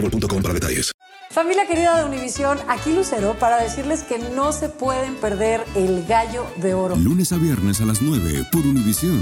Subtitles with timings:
[0.00, 0.92] boostmobile.com para detalles.
[1.30, 6.46] Familia querida de Univisión, aquí Lucero para decirles que no se pueden perder el gallo
[6.56, 6.96] de oro.
[6.96, 9.20] Lunes a viernes a las 9 por Univisión.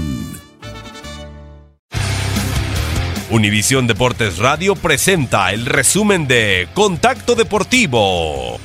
[3.31, 8.59] Univisión Deportes Radio presenta el resumen de Contacto Deportivo.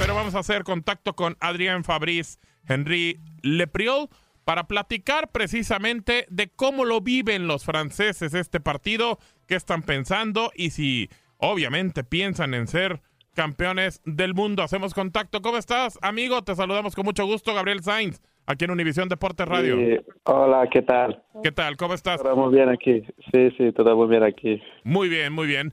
[0.00, 4.08] Pero vamos a hacer contacto con Adrián Fabriz, Henry Lepriol,
[4.44, 10.70] para platicar precisamente de cómo lo viven los franceses este partido, qué están pensando y
[10.70, 13.00] si obviamente piensan en ser
[13.34, 14.62] campeones del mundo.
[14.62, 15.42] Hacemos contacto.
[15.42, 16.42] ¿Cómo estás, amigo?
[16.42, 19.76] Te saludamos con mucho gusto, Gabriel Sainz, aquí en Univisión Deportes Radio.
[19.76, 21.22] Sí, hola, ¿qué tal?
[21.42, 21.76] ¿Qué tal?
[21.76, 22.22] ¿Cómo estás?
[22.22, 23.02] Todo muy bien aquí.
[23.32, 24.62] Sí, sí, todo muy bien aquí.
[24.84, 25.72] Muy bien, muy bien.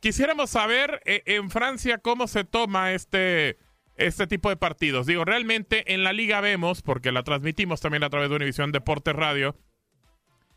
[0.00, 3.56] Quisiéramos saber eh, en Francia cómo se toma este,
[3.96, 5.06] este tipo de partidos.
[5.06, 9.14] Digo, realmente en la liga vemos, porque la transmitimos también a través de Univisión Deportes
[9.14, 9.56] Radio,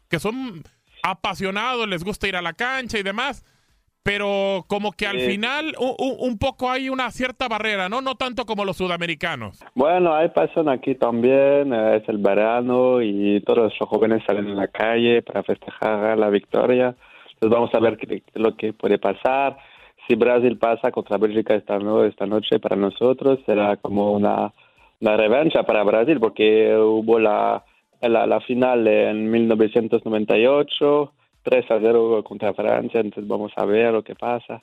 [0.10, 0.64] que son
[1.04, 3.46] apasionados, les gusta ir a la cancha y demás,
[4.04, 5.28] pero como que al Sí.
[5.28, 8.02] final un, un- poco hay una cierta barrera, ¿no?
[8.02, 9.60] No tanto como los sudamericanos.
[9.76, 14.56] Bueno, hay pasión aquí también, eh, es el verano y todos los jóvenes salen en
[14.58, 16.96] la calle para festejar la victoria.
[17.34, 19.58] Entonces vamos a ver qué, lo que puede pasar.
[20.08, 24.52] Si Brasil pasa contra Bélgica esta, no- esta noche para nosotros, será como una,
[25.00, 27.64] una revancha para Brasil porque hubo la,
[28.10, 31.14] la, la final en 1998,
[31.44, 34.62] 3 a 0 contra Francia, entonces vamos a ver lo que pasa.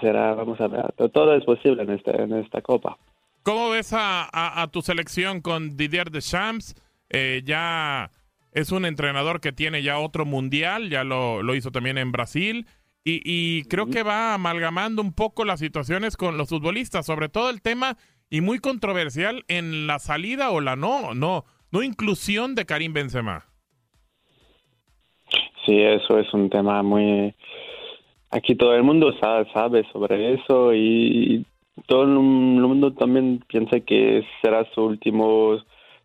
[0.00, 2.96] Será, vamos a ver, todo es posible en, este, en esta copa.
[3.42, 6.74] ¿Cómo ves a, a- a tu selección con Didier Deschamps?
[7.10, 8.10] Eh, ya
[8.52, 12.66] es un entrenador que tiene ya otro mundial, ya lo, lo hizo también en Brasil.
[13.04, 17.48] Y, y creo que va amalgamando un poco las situaciones con los futbolistas, sobre todo
[17.50, 17.96] el tema
[18.30, 23.44] y muy controversial en la salida o la no, no, no inclusión de Karim Benzema.
[25.64, 27.34] Sí, eso es un tema muy...
[28.30, 31.46] Aquí todo el mundo sabe, sabe sobre eso y
[31.86, 35.58] todo el mundo también piensa que será su último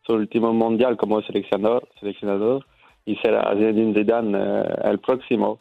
[0.06, 2.66] su último mundial como seleccionador, seleccionador
[3.06, 5.60] y será Zidane eh, el próximo.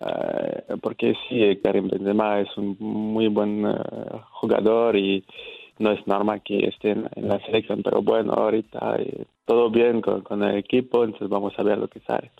[0.00, 3.74] Eh, porque sí, Karim Benzema es un muy buen eh,
[4.32, 5.24] jugador y
[5.80, 10.20] no es normal que esté en, la selección, pero bueno, ahorita eh, todo bien con,
[10.22, 12.30] con el equipo, entonces vamos a ver lo que sale.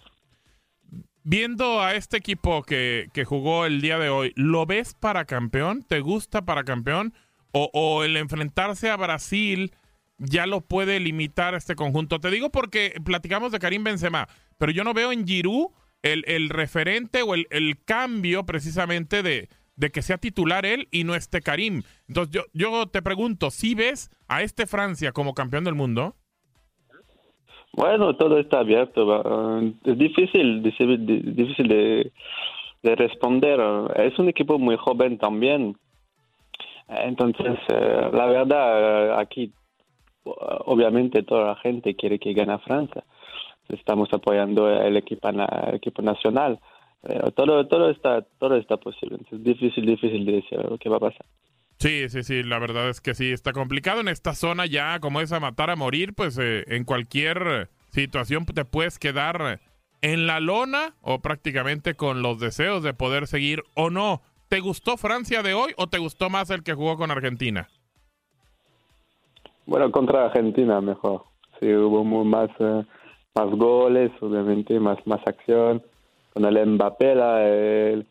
[1.22, 5.82] Viendo a este equipo que, que jugó el día de hoy, ¿lo ves para campeón?
[5.82, 7.14] ¿Te gusta para campeón?
[7.52, 9.72] ¿O, o el enfrentarse a Brasil
[10.18, 12.20] ya lo puede limitar este conjunto?
[12.20, 14.28] Te digo porque platicamos de Karim Benzema,
[14.58, 15.68] pero yo no veo en Giroud
[16.02, 19.48] el, el referente o el, el cambio precisamente de,
[19.80, 21.82] de que sea titular él y no esté Karim.
[22.06, 26.14] Entonces yo, yo te pregunto, ¿si ves a este Francia como campeón del mundo?
[27.72, 29.06] Bueno, todo está abierto.
[29.06, 29.62] va.
[29.84, 32.12] Es difícil, difícil, de,
[32.82, 33.58] de responder.
[33.96, 35.74] Es un equipo muy joven también.
[36.86, 39.52] Entonces, eh, la verdad, eh, aquí
[40.24, 43.02] obviamente toda la gente quiere que gane Francia.
[43.68, 46.60] Estamos apoyando el equipo, el equipo nacional.
[47.02, 49.16] Pero todo, todo está, todo está posible.
[49.18, 51.24] Entonces, difícil, difícil de decir lo que va a pasar.
[51.78, 55.22] Sí, sí, sí, la verdad es que sí, está complicado en esta zona ya, como
[55.22, 59.60] es a matar a morir, pues eh, en cualquier situación te puedes quedar
[60.02, 64.20] en la lona o prácticamente con los deseos de poder seguir o no.
[64.48, 67.68] ¿Te gustó Francia de hoy o te gustó más el que jugó con Argentina?
[69.64, 71.22] Bueno, contra Argentina mejor.
[71.60, 72.84] Sí, hubo más, eh,
[73.34, 75.82] más goles, obviamente, más, más acción.
[76.32, 78.06] Con el Mbappé, la- el-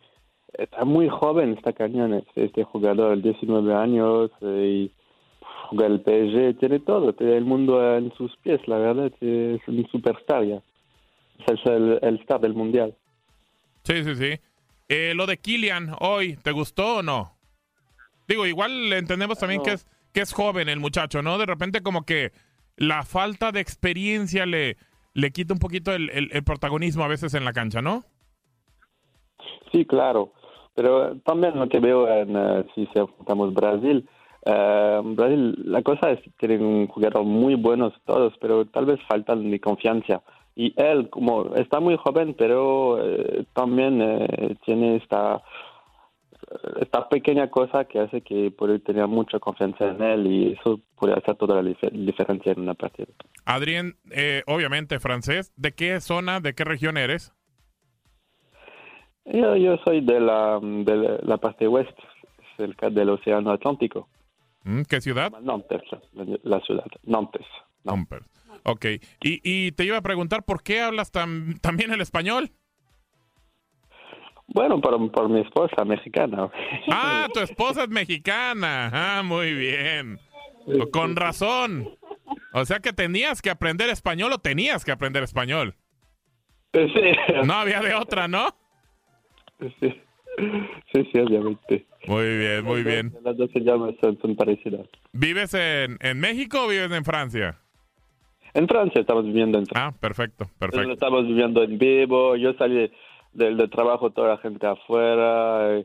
[0.54, 4.92] está muy joven, está cañón este, este jugador, 19 años, eh, y
[5.69, 9.88] juega el PSG, tiene todo, tiene el mundo en sus pies, la verdad, es un
[9.92, 10.62] superstar ya.
[11.48, 12.95] Es el, el star del mundial.
[13.83, 14.39] Sí, sí, sí.
[14.89, 17.31] Eh, lo de Kylian hoy, ¿te gustó o no?
[18.27, 21.38] Digo, igual entendemos también que, es, que es joven el muchacho, ¿no?
[21.38, 22.31] De repente como que
[22.75, 24.77] la falta de experiencia le,
[25.19, 28.04] le quita un poquito el, el, protagonismo a veces en la cancha, ¿no?
[29.71, 30.33] Sí, claro.
[30.75, 34.07] Pero también lo que veo en, uh, si enfrentamos Brasil,
[34.45, 39.00] uh, Brasil, la cosa es que tienen un jugador muy buenos todos, pero tal vez
[39.07, 40.21] faltan de confianza.
[40.56, 45.42] Y él, como está muy joven, pero uh, también tiene esta
[46.79, 51.13] esta pequeña cosa que hace que puede tener mucha confianza en él y eso puede
[51.13, 53.07] hacer toda la diferencia en una partida.
[53.45, 57.33] Adrián, eh, obviamente francés, ¿de qué zona, de qué región eres?
[59.25, 62.01] Yo, yo soy de la, de la parte oeste,
[62.57, 64.07] cerca del Océano Atlántico.
[64.63, 65.31] Mm, ¿Qué ciudad?
[65.41, 65.81] Nantes,
[66.43, 67.45] la ciudad, Nantes.
[67.83, 68.21] Nantes.
[68.63, 68.85] Ok,
[69.21, 72.51] y, y te iba a preguntar, ¿por qué hablas tan, también el español?
[74.53, 76.49] Bueno, por, por mi esposa mexicana.
[76.91, 78.89] Ah, tu esposa es mexicana.
[78.91, 80.19] Ah, muy bien.
[80.91, 81.89] Con razón.
[82.53, 85.75] O sea que tenías que aprender español o tenías que aprender español.
[86.73, 86.89] Sí.
[87.45, 88.47] No había de otra, ¿no?
[89.59, 89.93] Sí.
[90.93, 91.85] Sí, sí, obviamente.
[92.07, 93.13] Muy bien, muy bien.
[93.23, 94.87] Las dos se llaman, son, parecidas.
[95.11, 97.59] ¿Vives en, en México o vives en Francia?
[98.53, 99.87] En Francia, estamos viviendo en Francia.
[99.87, 100.91] Ah, perfecto, perfecto.
[100.91, 102.35] Estamos viviendo en vivo.
[102.35, 102.89] Yo salí
[103.33, 105.83] del, trabajo toda la gente afuera, eh,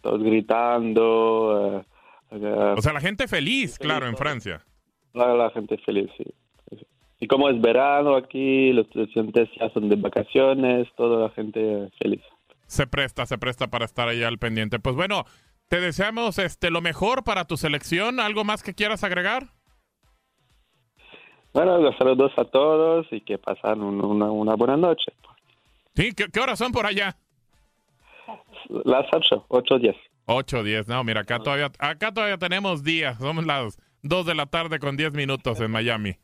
[0.00, 1.82] todos gritando.
[2.30, 4.64] Eh, eh, o sea, la gente feliz, claro, en Francia.
[5.14, 6.24] La, la gente feliz, sí.
[7.20, 12.22] Y como es verano aquí, los estudiantes ya son de vacaciones, toda la gente feliz.
[12.66, 14.78] Se presta, se presta para estar ahí al pendiente.
[14.78, 15.24] Pues bueno,
[15.68, 18.20] te deseamos este lo mejor para tu selección.
[18.20, 19.48] ¿Algo más que quieras agregar?
[21.52, 25.12] Bueno, los saludos a todos y que pasen una, una buena noche.
[25.98, 27.16] Sí, ¿qué, horas son por allá?
[28.68, 29.96] Las 8, 8, 10.
[30.26, 34.46] 8, 10, no, mira, acá todavía, acá todavía tenemos días, somos las 2 de la
[34.46, 36.14] tarde con 10 minutos en Miami.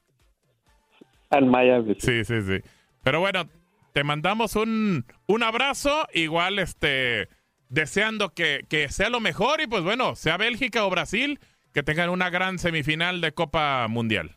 [1.32, 1.96] En Miami.
[1.98, 2.60] Sí, sí, sí.
[3.02, 3.48] Pero bueno,
[3.92, 7.28] te mandamos un, un abrazo, igual este,
[7.68, 11.40] deseando que, que sea lo mejor y pues bueno, sea Bélgica o Brasil,
[11.72, 14.36] que tengan una gran semifinal de Copa Mundial.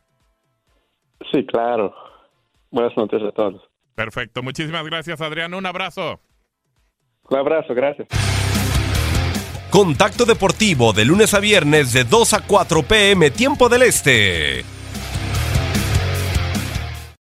[1.32, 1.94] Sí, claro.
[2.72, 3.62] Buenas noches a todos.
[3.98, 4.44] Perfecto.
[4.44, 5.56] Muchísimas gracias, Adrián.
[5.56, 6.22] Un abrazo.
[7.28, 8.08] Un abrazo, gracias.
[9.72, 14.64] Contacto Deportivo de lunes a viernes de 2 a 4 pm, tiempo del Este.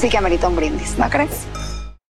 [0.00, 1.46] Sí que amerita un brindis, ¿no crees?